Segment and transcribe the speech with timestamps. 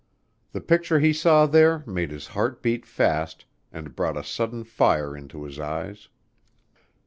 [0.51, 5.15] The picture he saw there made his heart beat fast and brought a sudden fire
[5.15, 6.09] into his eyes.